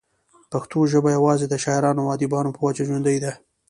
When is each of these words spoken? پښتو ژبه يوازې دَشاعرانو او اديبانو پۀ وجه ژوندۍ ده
پښتو 0.51 0.79
ژبه 0.91 1.09
يوازې 1.17 1.45
دَشاعرانو 1.47 2.01
او 2.03 2.11
اديبانو 2.15 2.53
پۀ 2.55 2.59
وجه 2.65 2.83
ژوندۍ 2.87 3.17
ده 3.23 3.31